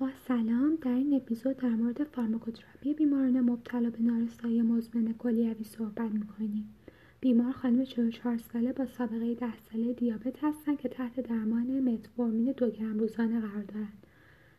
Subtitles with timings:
[0.00, 6.10] با سلام در این اپیزود در مورد فارماکوتراپی بیماران مبتلا به نارسایی مزمن کلیوی صحبت
[6.12, 6.74] می‌کنیم.
[7.20, 12.70] بیمار خانم 44 ساله با سابقه 10 ساله دیابت هستند که تحت درمان متفورمین دو
[12.70, 14.06] گرم روزانه قرار دارند.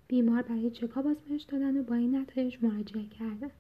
[0.08, 3.52] بیمار برای چکاپ آزمایش دادن و با این نتایج مراجعه کردند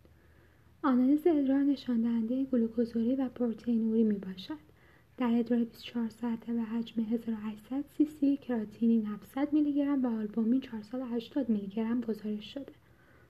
[0.84, 4.71] آنالیز ادرار نشان دهنده گلوکوزوری و پروتئینوری می باشد
[5.18, 10.62] در ادرار 24 ساعته و حجم 1800 سی سی کراتینین 700 میلی گرم و آلبومین
[10.62, 12.74] 480 میلی گرم گزارش شده.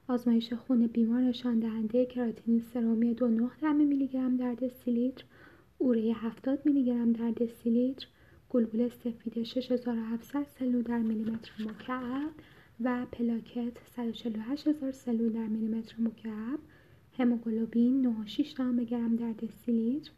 [0.07, 5.23] آزمایش خون بیمار نشان دهنده کراتینین سرومی 2.9 میلی گرم در دسیلیتر،
[5.77, 8.07] اوره 70 میلی گرم در دسیلیتر،
[8.49, 12.31] گلبول سفید 6700 سلول در میلیمتر مکعب
[12.81, 16.59] و پلاکت 148 هزار سلول در میلیمتر مکعب،
[17.17, 18.53] هموگلوبین 9.6
[18.89, 20.11] گرم در دسیلیتر،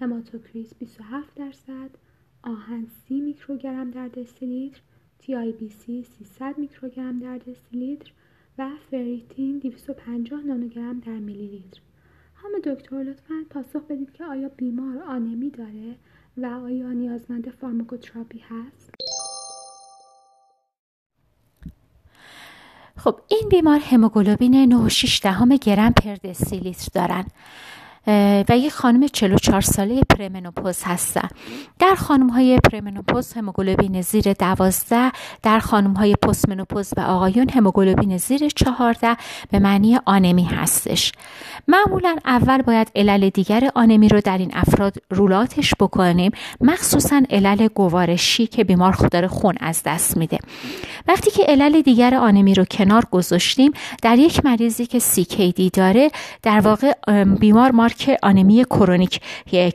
[0.00, 1.90] هماتوکریس 27 درصد،
[2.42, 4.80] آهن 30 میکروگرم در دسیلیتر،
[5.18, 8.12] TIBC 300 میکروگرم در دسیلیتر
[8.58, 11.80] و فریتین 250 نانوگرم در میلی لیتر.
[12.34, 15.94] خانم دکتر لطفا پاسخ بدید که آیا بیمار آنمی داره
[16.36, 18.94] و آیا نیازمند فارماکوتراپی هست؟
[22.96, 25.26] خب این بیمار هموگلوبین 9.6
[25.60, 27.24] گرم per دسیلیتر دارن
[28.48, 31.28] و یک خانم 44 ساله premenopause هستن.
[31.78, 38.48] در خانم های پرمنوپوز هموگلوبین زیر 12 در خانم های پستمنوپوز و آقایون هموگلوبین زیر
[38.48, 39.16] 14
[39.50, 41.12] به معنی آنمی هستش.
[41.68, 46.32] معمولا اول باید علل دیگر آنمی رو در این افراد رولاتش بکنیم.
[46.60, 50.38] مخصوصا علل گوارشی که بیمار خوددار خون از دست میده.
[51.08, 56.10] وقتی که علل دیگر آنمی رو کنار گذاشتیم در یک مریضی که CKD داره
[56.42, 56.92] در واقع
[57.24, 59.20] بیمار مارک آنمی chronic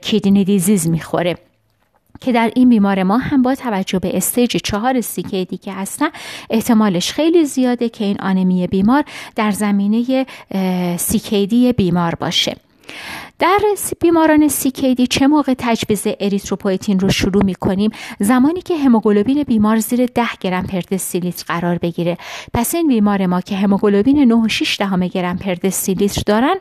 [0.01, 1.37] kidney disease می‌خوره.
[2.21, 6.09] که در این بیمار ما هم با توجه به stage چهار CKD که هستن
[6.49, 9.03] احتمالش خیلی زیاده که این آنمی بیمار
[9.35, 10.25] در زمینه
[10.97, 12.55] CKD بیمار باشه.
[13.39, 13.59] در
[14.01, 20.05] بیماران CKD چه موقع تجویز اریتروپویتین رو شروع می کنیم زمانی که هموگلوبین بیمار زیر
[20.05, 20.81] 10 گرم per
[21.47, 22.17] قرار بگیره.
[22.53, 26.55] پس این بیمار ما که هموگلوبین 9.6 گرم per دسیلیتر دارن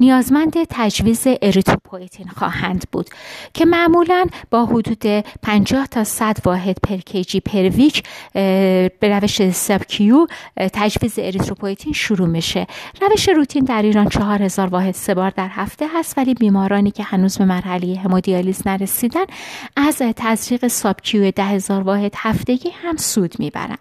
[0.00, 3.10] نیازمند تجویز اریتروپویتین خواهند بود
[3.54, 5.04] که معمولا با حدود
[5.42, 10.26] 50 تا 100 واحد per kg per week به روش subQ
[10.56, 12.66] تجویز اریتروپویتین شروع میشه.
[13.00, 17.38] روش روتین در ایران 4000 واحد سه بار در هفته هست ولی بیمارانی که هنوز
[17.38, 19.24] به مرحله همودیالیز نرسیدن
[19.76, 23.78] از تزریق subQ 10000 واحد هفتگی هم سود می‌برن.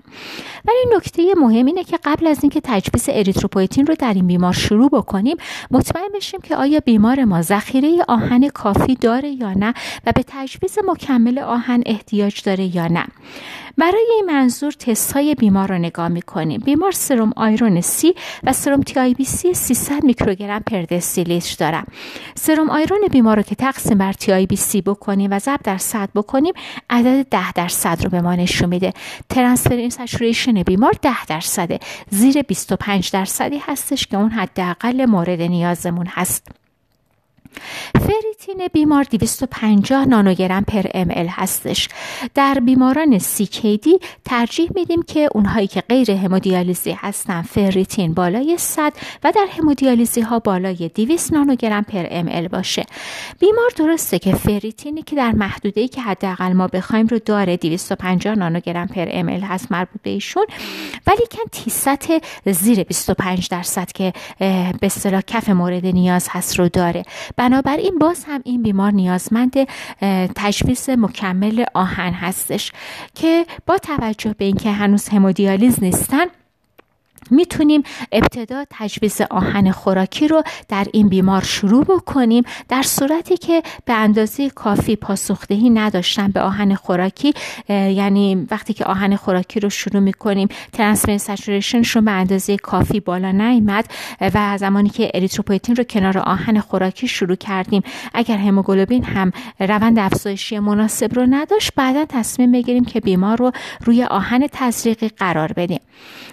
[0.67, 4.89] ولی نکته مهم اینه که قبل از اینکه تجویز اریتروپویتین رو در این بیمار شروع
[4.89, 5.37] بکنیم
[5.71, 9.73] مطمئن بشیم که آیا بیمار ما ذخیره آهن کافی داره یا نه
[10.05, 13.05] و به تجویز مکمل آهن احتیاج داره یا نه.
[13.77, 16.61] برای این منظور تست های بیمار رو نگاه می‌کنیم.
[16.65, 21.87] بیمار serum iron سی و serum TIBC 300 میکروگرم per دسیلیتر دارن.
[22.35, 26.53] serum iron بیمار رو که تقسیم بر TIBC بکنیم و ضرب در صد بکنیم
[26.89, 28.93] عدد 10 درصد رو به ما نشون میده.
[29.29, 31.79] transferrin بیمار 10 درصده.
[32.09, 36.58] زیر 25 درصدی هستش که اون حداقل مورد نیازمون هست.
[37.95, 41.89] فریتین بیمار 250 نانوگرم per ام هستش.
[42.35, 43.87] در بیماران CKD
[44.25, 48.93] ترجیح میدیم که اونهایی که غیر همودیالیزی هستن فریتین بالای 100
[49.23, 52.85] و در همودیالیزی ها بالای 200 نانوگرم پر ام باشه.
[53.39, 58.35] بیمار درسته که فریتینی که در محدوده ای که حداقل ما بخوایم رو داره 250
[58.35, 60.45] نانوگرم پر ام هست مربوط به ایشون
[61.07, 61.89] ولی کن تیست
[62.45, 67.03] زیر 25 درصد که به اصطلاح کف مورد نیاز هست رو داره.
[67.39, 69.53] بنابراین باز هم این بیمار نیازمند
[70.35, 72.71] تجویز مکمل آهن هستش
[73.15, 76.25] که با توجه به اینکه هنوز همودیالیز نیستن
[77.29, 83.93] می‌تونیم ابتدا تجویز آهن خوراکی رو در این بیمار شروع بکنیم در صورتی که به
[83.93, 87.33] اندازه کافی پاسخدهی نداشتن به آهن خوراکی
[87.69, 93.31] یعنی وقتی که آهن خوراکی رو شروع می‌کنیم transferrin saturation شون به اندازه کافی بالا
[93.31, 93.85] نیامد
[94.21, 97.83] و زمانی که اریتروپویتین رو کنار آهن خوراکی شروع کردیم
[98.13, 103.51] اگر هموگلوبین هم روند افزایشی مناسب رو نداشت بعدا تصمیم بگیریم که بیمار رو
[103.85, 105.79] روی آهن تزریقی قرار بدیم.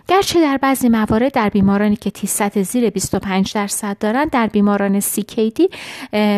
[0.09, 5.01] گرچه در بعضی بعضی موارد در بیمارانی که TSAT زیر 25 درصد دارن در بیماران
[5.01, 5.75] CKD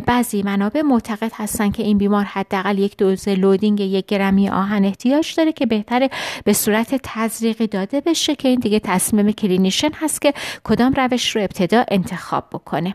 [0.07, 5.35] بعضی منابع معتقد هستن که این بیمار حداقل یک دوز loading یک گرمی آهن احتیاج
[5.35, 6.11] داره که بهتره
[6.45, 10.35] به صورت تزریقی داده بشه که این دیگه تصمیم clinician هست که
[10.65, 12.95] کدام روش رو ابتدا انتخاب بکنه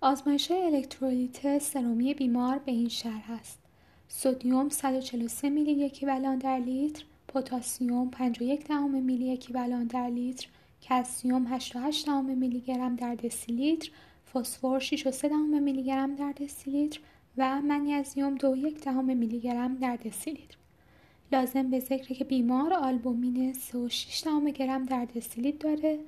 [0.00, 3.63] آزمایش الکترولیت سرومی بیمار به این شرح است.
[4.24, 10.46] سودیوم 143 میلی اکیولان در لیتر، پتاسیم 51 دهم میلی اکیولان در لیتر،
[10.82, 13.90] کلسیوم 88 دهم میلی گرم در دسیلیتر،
[14.32, 15.24] فسفر 6.3
[15.60, 17.00] میلی گرم در دسیلیتر
[17.36, 18.44] و منیزیم 2.1
[18.84, 20.56] دهم میلی گرم در دسیلیتر.
[21.32, 25.98] لازم به ذکر که بیمار آلبومین 3.6 گرم در دسیلیتر داره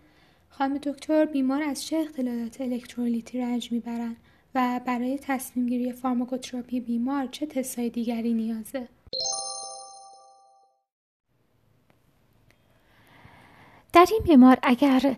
[0.48, 4.16] خانم دکتر بیمار از چه اختلالات الکترولیتی رنج می‌برند
[4.56, 8.88] و برای تصمیم گیری فارماکوتراپی بیمار چه تستهای دیگری نیازه؟
[14.06, 15.16] در این بیمار اگر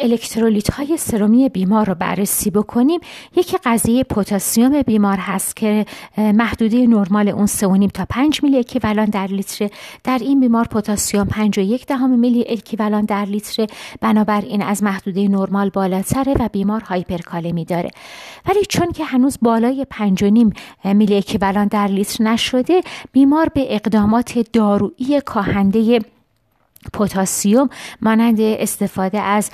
[0.00, 3.00] الکترولیت های سرومی بیمار رو بررسی بکنیم
[3.36, 5.86] یکی قضیه پتاسیم بیمار هست که
[6.18, 9.68] محدوده نرمال اون 3.5 تا 5 میلی اکیولان در لیتر.
[10.04, 13.66] در این بیمار پتاسیم 5.1 دهم میلی اکیولان در لیتر.
[14.00, 17.90] بنابراین از محدوده نرمال بالاتره و بیمار هایپرکالمی داره.
[18.48, 19.86] ولی چون که هنوز بالای
[20.84, 22.80] 5.5 میلی اکیولان در لیتر نشده
[23.12, 26.00] بیمار به اقدامات دارویی کاهنده
[26.92, 27.68] پتاسیم
[28.00, 29.50] مانند استفاده از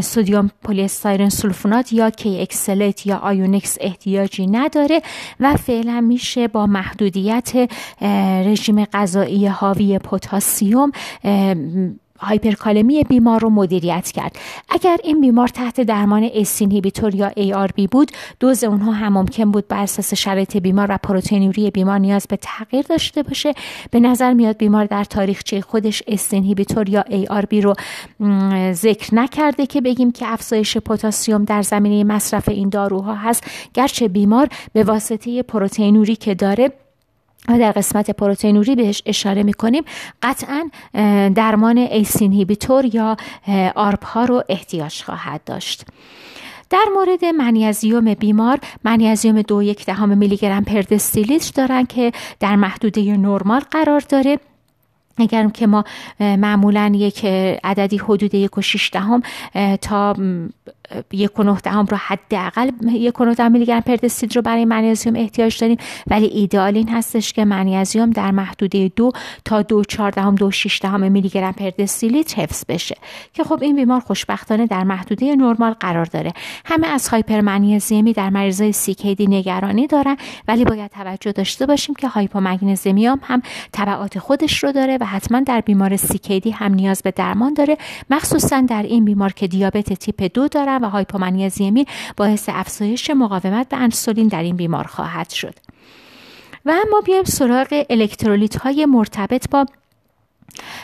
[0.00, 5.02] sodium poly sulfonate یا Kayexalate یا آیونکس احتیاجی نداره
[5.40, 7.52] و فعلا میشه با محدودیت
[8.46, 10.92] رژیم غذایی حاوی پتاسیم
[12.24, 14.38] هایپرکالمی بیمار رو مدیریت کرد.
[14.68, 18.10] اگر این بیمار تحت درمان ACE inhibitor یا ARB بود
[18.40, 22.84] دوز اونها هم ممکن بود بر اساس شرایط بیمار و پروتئینوری بیمار نیاز به تغییر
[22.88, 23.52] داشته باشه.
[23.90, 27.74] به نظر میاد بیمار در تاریخچه خودش ACE inhibitor یا ARB رو
[28.72, 33.44] ذکر نکرده که بگیم که افزایش پتاسیم در زمینه مصرف این داروها هست.
[33.74, 36.72] گرچه بیمار به واسطه پروتئینوری که داره
[37.48, 39.82] و در قسمت پروتئینوری بهش اشاره می‌کنیم.
[40.22, 40.70] قطعا
[41.34, 43.16] درمان ACE inhibitor یا
[43.74, 45.84] ARB ها رو احتیاج خواهد داشت.
[46.70, 52.56] در مورد منیزیوم بیمار منیزیوم دو یک دهم میلی گرم per دسیلیتر دارن که در
[52.56, 54.38] محدوده نرمال قرار داره.
[55.18, 55.84] اگر که ما
[56.20, 57.24] معمولا یک
[57.64, 59.22] عددی حدود یک و شیش دهم
[59.76, 60.16] تا
[61.12, 65.60] یک و دهم رو حداقل یک و نه میلی گرم پردستید رو برای منیزیم احتیاج
[65.60, 65.78] داریم.
[66.06, 69.12] ولی ایدئال این هستش که منیزیم در محدوده دو
[69.44, 72.96] تا دو چهار دهم دو شیش دهم میلی گرم پردستیلیت حفظ بشه.
[73.32, 76.32] که خب این بیمار خوشبختانه در محدوده نرمال قرار داره.
[76.64, 80.16] همه از هایپر منیزیمی در مریضای سیکیدی نگرانی دارن.
[80.48, 83.42] ولی باید توجه داشته باشیم که هایپومگنزیمیام هم
[83.72, 87.76] تبعات خودش رو داره و حتما در بیمار سیکیدی هم نیاز به درمان داره.
[88.10, 91.86] مخصوصا در این بیمار که دیابت تیپ دو دارن و هایپومنیزیمی
[92.16, 95.54] باعث افزایش مقاومت به انسولین در این بیمار خواهد شد.
[96.66, 99.66] و ما بیایم سراغ الکترولیت های مرتبط با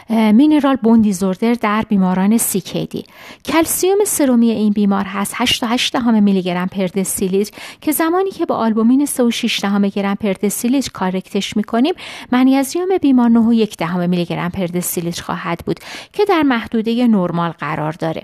[0.09, 3.05] mineral bone disorder در بیماران CKD
[3.45, 5.65] کلسیوم سرومی این بیمار هست 8
[5.97, 10.91] همه میلی گرم per دسیلیتر که زمانی که با آلبومین 3.6 دهم گرم per دسیلیتر
[10.93, 11.95] correct ش می‌کنیم
[12.33, 15.81] منیزیم بیمار 9 دهم میلی گرم پر دسیلیتر خواهد بود
[16.13, 18.23] که در محدوده نرمال قرار داره.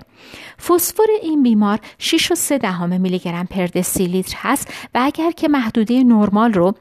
[0.67, 5.47] فسفر این بیمار 6 و 3 دهم میلی گرم پر دسیلیتر هست و اگر که
[5.47, 6.73] محدوده نرمال رو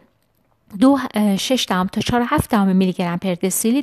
[0.80, 0.98] دو
[1.38, 3.34] شش دام تا چهار هفت دام میلی گرم پر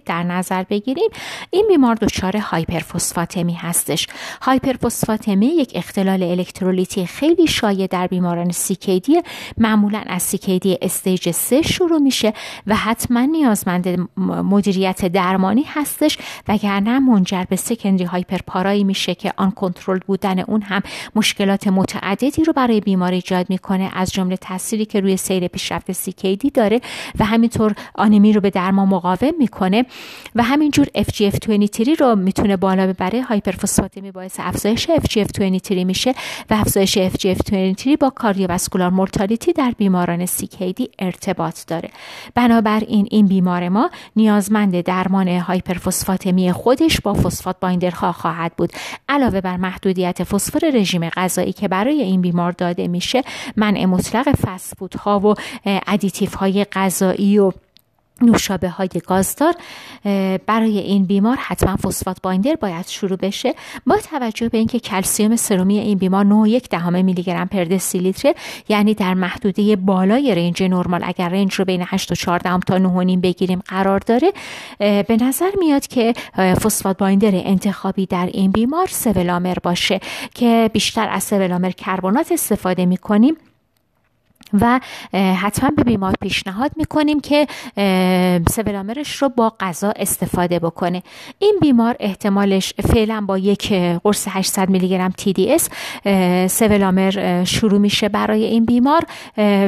[0.05, 1.09] در نظر بگیریم
[1.49, 4.07] این بیمار دچار هایپرفسفاتمی هستش.
[4.41, 9.21] هایپرفسفاتمی یک اختلال الکترولیتی خیلی شایع در بیماران سیکیدی
[9.57, 12.33] معمولا از CKD stage 3 شروع میشه
[12.67, 16.17] و حتما نیازمند مدیریت درمانی هستش.
[16.47, 20.81] وگرنه منجر به secondary hyperpara یی میشه که uncontrol بودن اون هم
[21.15, 23.91] مشکلات متعددی رو برای بیمار ایجاد می‌کنه.
[23.93, 26.72] از جمله تأثیری که روی سیر پیشرفت CKD داره.
[27.19, 29.85] و همینطور آنمی رو به درمان مقاوم می‌کنه
[30.35, 33.21] و همینجور FGF23 رو می‌تونه بالا ببره.
[33.21, 36.13] هایپرفوسفاتمی باعث افزایش FGF23 میشه
[36.49, 41.89] و افزایش FGF23 با cardiovascular mortality در بیماران CKD ارتباط داره.
[42.35, 48.73] بنابراین این بیمار ما نیازمند درمان هایپرفوسفاتمی خودش با phosphate binder ها خواهد بود.
[49.09, 53.21] علاوه بر محدودیت فسفر رژیم غذایی که برای این بیمار داده میشه
[53.55, 55.33] منع مطلق fast food ها و
[55.87, 57.51] additive های غذایی و
[58.21, 59.55] نوشابه های گازدار
[60.45, 63.53] برای این بیمار حتما phosphate binder باید شروع بشه.
[63.87, 68.33] با توجه به اینکه کلسیوم سرومی این بیمار 9.1 دهم میلی گرم پر دسیلیتر
[68.69, 73.17] یعنی در محدوده بالای رنج نرمال اگر رنج رو بین 8 و 4 تا 9.5
[73.17, 74.31] بگیریم قرار داره.
[74.79, 79.99] به نظر میاد که فسفات بایندر انتخابی در این بیمار سولامر باشه
[80.33, 83.37] که بیشتر از سولامر کربنات استفاده می‌کنیم.
[84.61, 84.79] و
[85.13, 87.47] حتما به بیمار پیشنهاد می‌کنیم که
[88.49, 91.03] سولامرش رو با غذا استفاده بکنه.
[91.39, 95.63] این بیمار احتمالش فعلا با یک قرص 800 میلی گرم TDS
[96.47, 99.03] سولامر شروع میشه برای این بیمار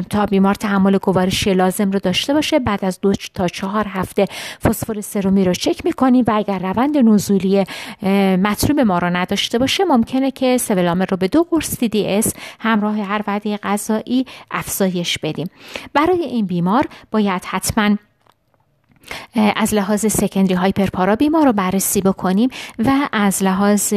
[0.09, 2.59] تا بیمار تحمل گوارشی لازم رو داشته باشه.
[2.59, 4.25] بعد از دو تا چهار هفته
[4.63, 7.63] فسفر سرومی رو چک می‌کنیم و اگر روند نزولی
[8.37, 13.21] مطلوب ما رو نداشته باشه ممکنه که سولامر رو به دو قرص TDS همراه هر
[13.27, 14.74] وعده غذایی افزایش
[15.23, 15.47] بدیم.
[15.93, 17.97] برای این بیمار باید حتما
[19.55, 23.93] از لحاظ سکندری هایپرپارا بیمار رو بررسی بکنیم و از لحاظ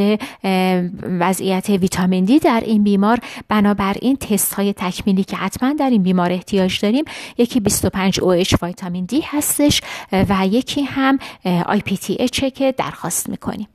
[1.02, 3.18] وضعیت ویتامین دی در این بیمار
[3.48, 7.04] بنابراین تست های تکمیلی که حتما در این بیمار احتیاج داریم
[7.38, 9.80] یکی 25 OH ویتامین دی هستش
[10.12, 13.68] و یکی هم IPTH که درخواست می‌کنیم.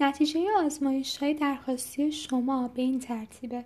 [0.00, 3.64] نتیجه آزمایش های درخواستی شما به این ترتیبه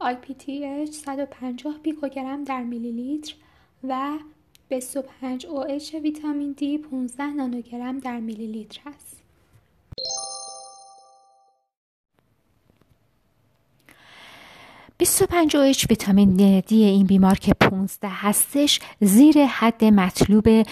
[0.00, 3.34] IPTH 150 پیکوگرم در میلی لیتر
[3.84, 4.18] و
[4.68, 9.22] 25 OH ویتامین دی 15 نانوگرم در میلی لیتر است.
[14.98, 20.62] 25 OH ویتامین دی این بیمار که 15 هستش زیر حد مطلوب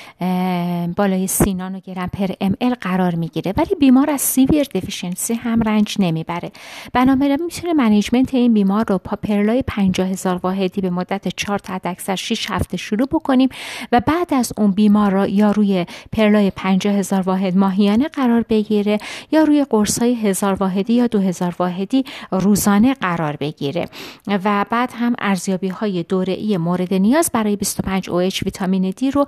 [0.96, 3.54] بالای سی نانوگرم per ml قرار می‌گیره.
[3.56, 6.52] ولی بیمار از severe deficiency هم رنج نمی‌بره.
[6.92, 12.16] بنابراین می‌تونه management این بیمار رو پرلای 50 هزار واحدی به مدت 4 تا حداکثر
[12.16, 13.48] 6 هفته شروع بکنیم
[13.92, 18.98] و بعد از اون بیمار را یا روی پرلای 50 هزار واحد ماهیانه قرار بگیره
[19.32, 23.88] یا روی قرص های هزار واحدی یا دو هزار واحدی روزانه قرار بگیره.
[24.26, 29.26] و بعد هم ارزیابی های دوره ای مورد نیاز برای 25 OH ویتامین دی رو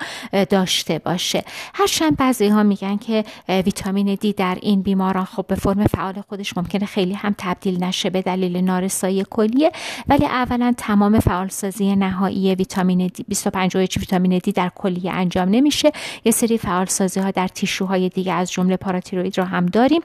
[0.50, 1.44] داشته باشه.
[1.74, 6.56] هرچند بعضی ها میگن که ویتامین دی در این بیماران خب به فرم فعال خودش
[6.56, 9.72] ممکنه خیلی هم تبدیل نشه به دلیل نارسایی کلیه
[10.08, 15.92] ولی اولا تمام فعالسازی نهایی ویتامین دی 25 OH ویتامین دی در کلیه انجام نمیشه.
[16.24, 20.02] یه سری فعالسازی ها در tissue های دیگه از جمله پاراتیروید رو هم داریم.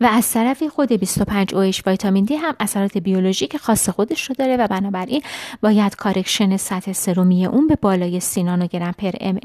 [0.00, 4.56] و از طرفی خود 25 OH ویتامین دی هم اثرات بیولوژیک خاص خودش رو داره
[4.56, 5.22] و بنابراین
[5.62, 9.38] باید correction سطح سرومی اون به بالای سی نانوگرم per ml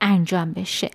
[0.00, 0.90] انجام بشه.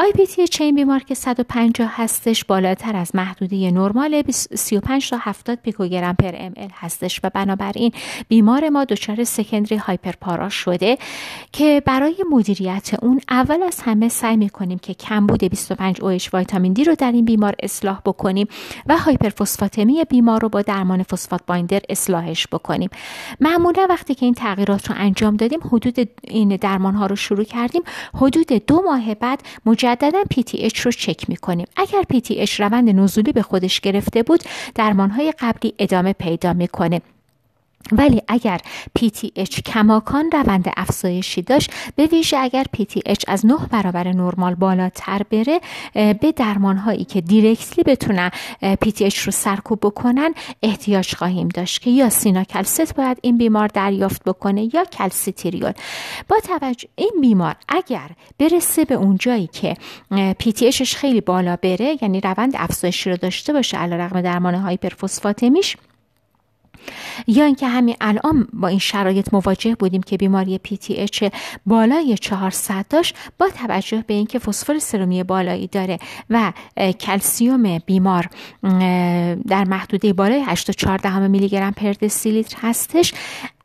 [0.00, 6.30] iPTH این بیمار که 150 هستش بالاتر از محدوده نرمال 35 تا 70 پیکوگرم per
[6.34, 7.92] ml هستش و بنابراین
[8.28, 10.98] بیمار ما دچار سکندری هایپرپارا شده
[11.52, 16.84] که برای مدیریت اون اول از همه سعی می‌کنیم که کمبود 25 OH ویتامین دی
[16.84, 18.46] رو در این بیمار اصلاح بکنیم
[18.86, 22.90] و هایپرفسفاتمی بیمار رو با درمان فسفات بایندر اصلاحش بکنیم.
[23.40, 27.82] معمولا وقتی که این تغییرات رو انجام دادیم حدود این درمان ها رو شروع کردیم
[28.14, 29.42] حدود دو ماه بعد
[29.88, 31.66] مجددا PTH رو چک می‌کنیم.
[31.76, 34.40] اگر PTH روند نزولی به خودش گرفته بود
[34.74, 37.00] درمان های قبلی ادامه پیدا می‌کنه.
[37.92, 38.60] ولی اگر
[38.98, 45.60] PTH کماکان روند افزایشی داشت به ویژه اگر PTH از 9 برابر نرمال بالاتر بره
[45.94, 48.30] به درمان هایی که دیرکتلی بتونن
[48.62, 54.74] PTH رو سرکوب بکنن احتیاج خواهیم داشت که یا سیناکلست باید این بیمار دریافت بکنه
[54.74, 55.72] یا کلسیتریول.
[56.28, 59.76] با توجه این بیمار اگر برسه به اون جایی که
[60.42, 65.76] PTHش خیلی بالا بره یعنی روند افزایشی رو داشته باشه علیرغم درمان هایپرفسفاتمیش
[67.26, 71.24] یا اینکه همین الان با این شرایط مواجه بودیم که بیماری اچ
[71.66, 75.98] بالای 400 داشت با توجه به اینکه فسفر سرومی بالایی داره
[76.30, 76.52] و
[77.00, 78.28] کلسیوم بیمار
[79.48, 83.12] در محدوده بالای 8 تا 14 میلی گرم پر دسیلیتر هستش.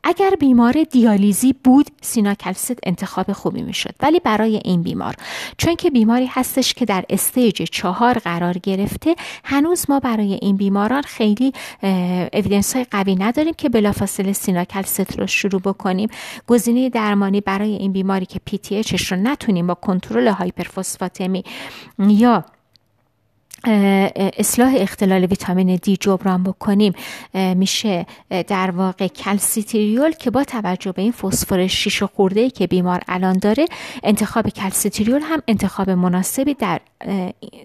[0.03, 3.95] اگر بیمار دیالیزی بود سیناکلست انتخاب خوبی می‌شد.
[3.99, 5.15] ولی برای این بیمار
[5.57, 11.01] چون که بیماری هستش که در stage چهار قرار گرفته هنوز ما برای این بیماران
[11.01, 11.53] خیلی
[12.33, 16.09] evidence های قوی نداریم که بلافاصله cinacalcet رو شروع بکنیم.
[16.47, 21.43] گزینه درمانی برای این بیماری که PTH رو نتونیم با کنترل هایپرفسفاتمی
[21.99, 22.45] یا
[23.65, 26.93] اصلاح اختلال ویتامین دی جبران بکنیم.
[27.33, 28.05] میشه
[28.47, 33.37] در واقع کلسیتریول که با توجه به این فسفر شیش و خورده که بیمار الان
[33.37, 33.65] داره
[34.03, 36.79] انتخاب کلسیتریول هم انتخاب مناسبی در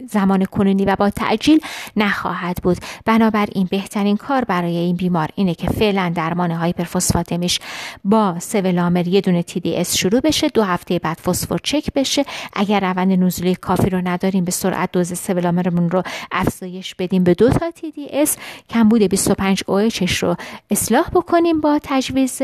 [0.09, 1.61] زمان کنونی و با تعجیل
[1.97, 2.77] نخواهد بود.
[3.05, 7.61] بنابراین بهترین کار برای این بیمار اینه که فعلا درمان هایپرفسفاتمیش
[8.05, 12.25] با sevelamer یه دونه TDS شروع بشه دو هفته بعد فسفر چک بشه.
[12.53, 16.03] اگر روند نزولی کافی رو نداریم به سرعت دوز sevelamer مون اون رو
[16.33, 18.37] افزایش بدیم به دو تا TDS
[18.71, 20.37] کمبود 25 OH ش رو
[20.71, 22.43] اصلاح بکنیم با تجویز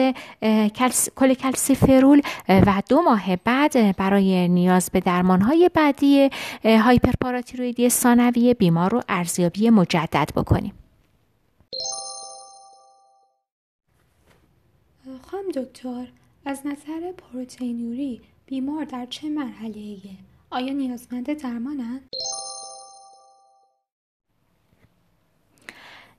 [1.17, 6.31] کل کلسیفرول و دو ماه بعد برای نیاز به درمانهای بعدی
[6.65, 10.73] هایپرپاراتیرویدی ثانویه بیمار رو ارزیابی مجدد بکنیم
[15.31, 16.07] خانم دکتر
[16.47, 20.17] از نظر پروتئینوری بیمار در چه مرحله ایه؟
[20.51, 22.01] آیا نیازمند درمانند؟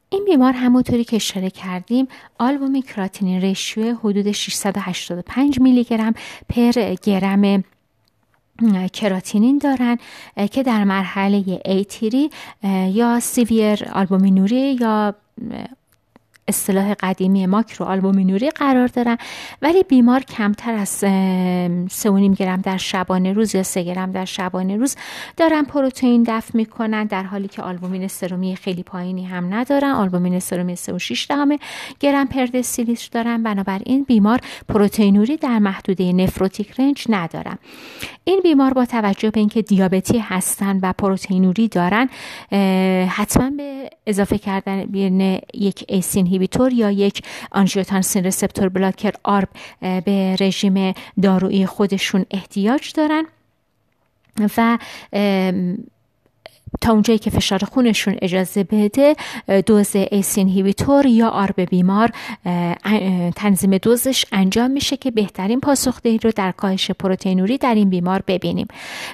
[0.09, 2.07] این بیمار همونطوری که اشاره کردیم
[2.39, 6.13] albumin creatinine ratio حدود 685 میلی گرم
[6.49, 7.63] per گرم
[8.93, 9.97] کراتینین دارن
[10.51, 12.29] که در مرحله A3
[12.91, 15.15] یا severe آلبومینوری یا
[16.47, 19.17] اصطلاح قدیمی ماکرو آلبومینوری قرار دارن
[19.61, 24.95] ولی بیمار کمتر از 3.5 گرم در شبانه روز یا 3 گرم در شبانه روز
[25.37, 29.91] دارن پروتئین دفع می‌کنن در حالی که آلبومین سرومی خیلی پایینی هم ندارن.
[29.91, 31.57] آلبومین سرومی 3.6 دهم
[31.99, 33.43] گرم per دسی‌لیتر دارن.
[33.43, 37.57] بنابراین بیمار پروتئینوری در محدوده nephrotic range ندارن.
[38.23, 42.09] این بیمار با توجه به اینکه دیابتی هستن و پروتئینوری دارن
[43.07, 44.85] حتما به اضافه کردن
[45.53, 49.49] یک ACE inhibitor یا یک angiotensin receptor blocker ARB
[49.81, 53.25] به رژیم دارویی خودشون احتیاج دارن
[54.57, 54.77] و
[56.81, 59.15] تا اونجایی که فشار خونشون اجازه بده
[59.65, 62.11] دوز ACE inhibitor یا ARB بیمار
[63.35, 68.67] تنظیم دوزش انجام میشه که بهترین پاسخدهی رو در کاهش پروتئینوری در این بیمار ببینیم.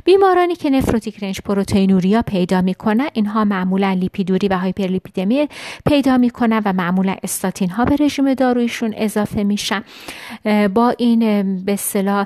[0.06, 5.48] بیمارانی که nephrotic range proteinuria پیدا می‌کنن اینها معمولا لیپیدوری و هایپرلیپیدمی
[5.86, 9.84] پیدا می‌کنن و معمولا استاتین ها به رژیم دارویشون اضافه میشن.
[10.74, 11.20] با این
[11.66, 12.26] به اصطلاح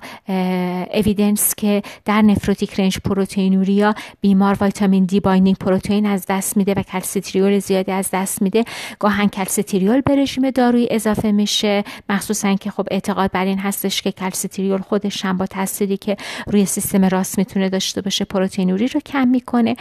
[0.94, 6.84] evidence که در nephrotic range proteinuria بیمار vitamin D binding protein از دست میده و
[6.84, 8.65] کلسیتریول زیادی از دست میده.
[9.00, 11.84] گاهاً کلسیتریول به رژیم دارویی اضافه میشه.
[12.10, 16.17] مخصوصا که خب اعتقاد بر این هستش که کلسیتریول خودش هم با تأثیری که
[16.48, 19.75] روی سیستم RAS می‌تونه داشته باشه پروتئینوری رو کم می‌کنه.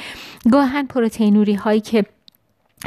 [0.53, 2.05] گاهاً پروتئینوری هایی که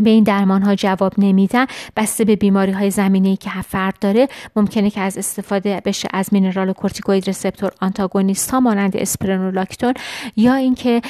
[0.03, 4.27] به این درمان ها جواب نمیدن بسته به بیماری های زمینه‌ای که فرد داره.
[4.55, 9.93] ممکنه که از استفاده بشه از mineralocorticoid receptor antagonist ها مانند اسپیرونولاکتون
[10.35, 11.01] یا اینکه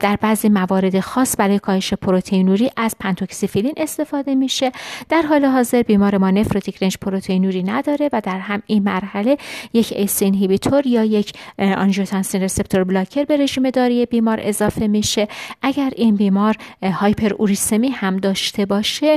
[0.00, 4.72] در بعضی موارد خاص برای کاهش پروتئینوری از پنتوکسیفیلین استفاده میشه.
[5.08, 9.36] در حال حاضر بیمار ما nephrotic range پروتئینوری نداره و در هم این مرحله
[9.72, 15.28] یک ACE inhibitor یا یک angiotensin receptor blocker به رژیم دارویی بیمار اضافه میشه.
[15.62, 19.16] اگر این بیمار هایپراوریسمی هم داشته باشه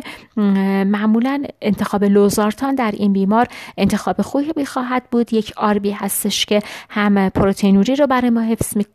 [0.85, 5.33] معمولا انتخاب لوزارتان در این بیمار انتخاب خوبی خواهد بود.
[5.33, 8.85] یک ARB ی هستش که هم پروتئینوری رو برای ما حفظ می...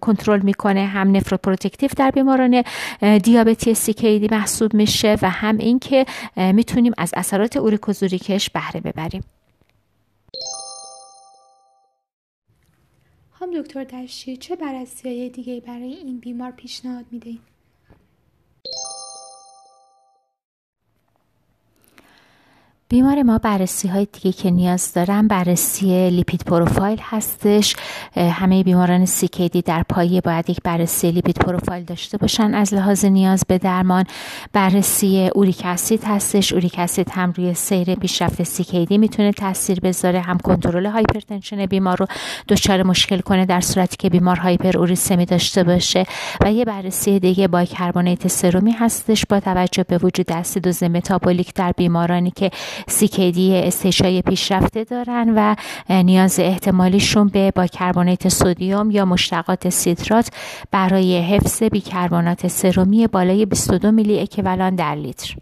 [0.00, 2.62] کنترل می‌کنه هم nephroprotective در بیماران
[3.22, 9.24] دیابتی CKD محسوب میشه و هم اینکه می‌تونیم از اثرات uricosuric ش بهره ببریم.
[13.40, 17.40] هم دکتر دشتی چه بررسی های دیگه برای این بیمار پیشنهاد می‌دهیم
[22.94, 27.76] بیمار ما بررسی های دیگه که نیاز دارن بررسی lipid profile هستش.
[28.16, 32.54] همه بیماران CKD در پایه باید یک بررسی lipid profile داشته باشن.
[32.54, 34.04] از لحاظ نیاز به درمان
[34.52, 36.52] بررسی uric acid هستش.
[36.52, 40.20] uric acid هم روی سیر پیشرفت CKD می‌تونه تاثیر بذاره.
[40.20, 42.06] هم کنترل hypertension بیمار رو
[42.48, 46.06] دچار مشکل کنه در صورتی که بیمار هایپر اوریسمی داشته باشه.
[46.40, 49.26] و یه بررسی دیگه بای کربنات سرومی هستش.
[49.26, 52.50] با توجه به وجود اسیدوز متابولیک در بیمارانی که
[52.88, 55.54] CKD stage های پیشرفته دارن و
[56.02, 60.30] نیاز احتمالیشون به بای کربنات سودیوم یا مشتقات سیترات
[60.70, 65.34] برای حفظ بیکربنات سرومی بالای 22 میلی اکیولان در لیتر.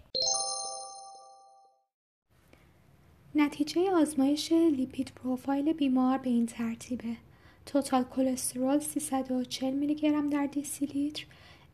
[3.35, 7.15] نتیجه آزمایش لیپید پروفایل بیمار به این ترتیبه.
[7.65, 10.49] توتال کلسترول 340 میلی گرم در
[10.81, 11.25] لیتر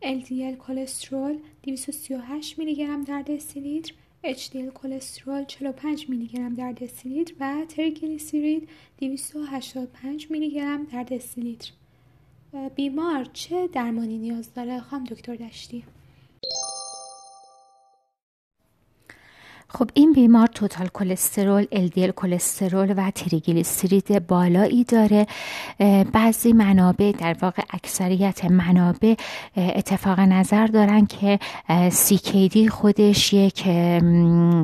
[0.01, 3.23] LDL کلسترول 238 میلی گرم در
[3.55, 11.71] لیتر HDL کلسترول 45 میلی گرم در دسیلیتر و تریگلیسیرید 285 میلی گرم در دسیلیتر.
[12.75, 15.83] بیمار چه درمانی نیاز داره؟ خانم دکتر دشتی.
[19.71, 25.27] خب این بیمار total cholesterol، LDL cholesterol و تریگلیسیرید بالایی داره.
[26.13, 29.15] بعضی منابع در واقع اکثریت منابع
[29.57, 31.39] اتفاق نظر دارن که
[31.89, 33.63] CKD خودش یک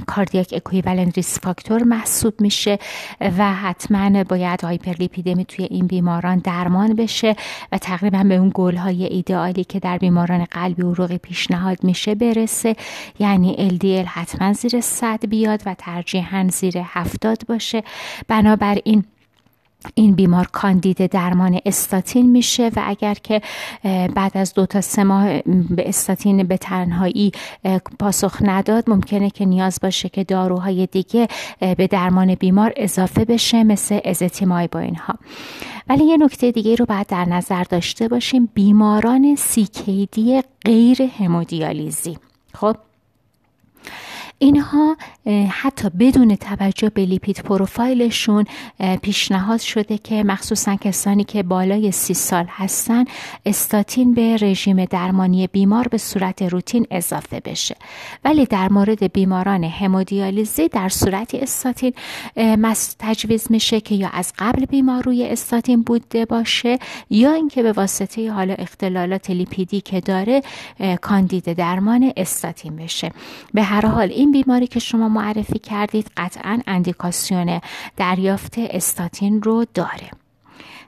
[0.08, 2.80] cardiac equivalent risk factor محسوب میشه
[3.22, 7.36] و حتما باید هایپرلیپیدمی توی این بیماران درمان بشه
[7.72, 12.76] و تقریبا به اون گل های ایدئالی که در بیماران قلبی عروقی پیشنهاد میشه برسه.
[13.20, 17.84] یعنی LDL حتما زیر صد بیاد و ترجیحاً زیر هفتاد باشه.
[18.28, 19.04] بنابراین
[19.96, 23.42] این بیمار کاندید درمان استاتین میشه و اگر که
[24.16, 27.32] بعد از دو تا سه ماه به استاتین به تنهایی
[28.00, 31.28] پاسخ نداد ممکنه که نیاز باشه که داروهای دیگه
[31.60, 35.14] به درمان بیمار اضافه بشه مثل ازتیمای با اینها.
[35.90, 42.18] ولی یه نکته دیگه رو باید در نظر داشته باشیم بیماران سیکیدی غیر همودیالیزی.
[42.54, 42.76] خب؟
[44.40, 44.98] اینها
[45.50, 48.46] حتی بدون توجه به لیپید پروفایلشون
[49.02, 53.06] پیشنهاد شده که مخصوصا کسانی که بالای سی سال هستن
[53.46, 57.76] استاتین به رژیم درمانی بیمار به صورت روتین اضافه بشه.
[58.26, 61.94] ولی در مورد بیماران همودیالیزی در صورت استاتین
[63.00, 68.32] تجویز میشه که یا از قبل بیمار روی استاتین بوده باشه یا اینکه به واسطه
[68.32, 70.42] حالا اختلالات لیپیدی که داره
[71.02, 73.12] کاندید درمان استاتین بشه.
[73.54, 77.62] به هر حال این بیماری که شما معرفی کردید قطعا اندیکاسیون
[77.98, 80.12] دریافت استاتین رو داره.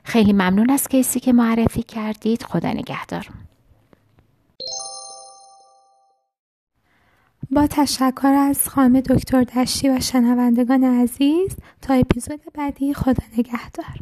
[0.04, 2.42] خیلی ممنون از کیسی که معرفی کردید.
[2.42, 3.28] خدا نگهدار.
[7.50, 13.98] با تشکر از خانم دکتر دشتی و شنوندگان عزیز تا اپیزود بعدی خدا نگهدار.